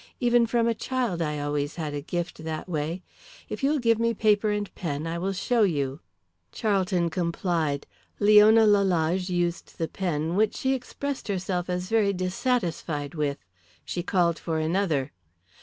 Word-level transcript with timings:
Even 0.19 0.47
from 0.47 0.67
a 0.67 0.73
child 0.73 1.21
I 1.21 1.37
always 1.37 1.75
had 1.75 1.93
a 1.93 2.01
gift 2.01 2.43
that 2.43 2.67
way. 2.67 3.03
If 3.49 3.61
you 3.63 3.69
will 3.69 3.77
give 3.77 3.99
me 3.99 4.15
paper 4.15 4.49
and 4.49 4.73
pen 4.73 5.05
I 5.05 5.19
will 5.19 5.31
show 5.31 5.61
you." 5.61 5.99
Charlton 6.51 7.11
complied. 7.11 7.85
Leona 8.19 8.65
Lalage 8.65 9.29
used 9.29 9.77
the 9.77 9.87
pen, 9.87 10.35
which 10.35 10.55
she 10.55 10.73
expressed 10.73 11.27
herself 11.27 11.69
as 11.69 11.87
very 11.87 12.13
dissatisfied 12.13 13.13
with. 13.13 13.45
She 13.85 14.01
called 14.01 14.39
for 14.39 14.57
another. 14.57 15.11